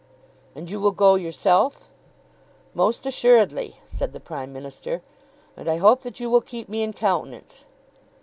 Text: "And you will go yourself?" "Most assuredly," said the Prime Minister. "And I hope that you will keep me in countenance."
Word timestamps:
"And 0.55 0.67
you 0.71 0.79
will 0.79 0.89
go 0.93 1.13
yourself?" 1.13 1.91
"Most 2.73 3.05
assuredly," 3.05 3.75
said 3.85 4.13
the 4.13 4.19
Prime 4.19 4.51
Minister. 4.51 5.03
"And 5.55 5.69
I 5.69 5.77
hope 5.77 6.01
that 6.01 6.19
you 6.19 6.27
will 6.27 6.41
keep 6.41 6.67
me 6.67 6.81
in 6.81 6.91
countenance." 6.91 7.65